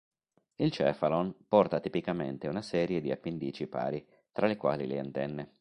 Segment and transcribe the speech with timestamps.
[0.55, 5.49] Il "cephalon" porta tipicamente una serie di appendici pari, tra le quali le antenne.